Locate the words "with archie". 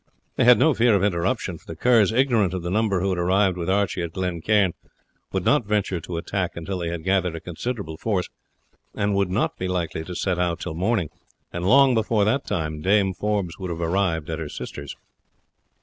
3.55-4.01